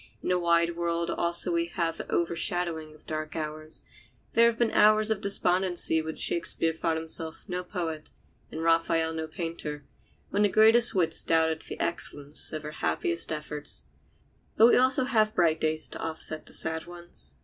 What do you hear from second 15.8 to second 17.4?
to offset the sad ones.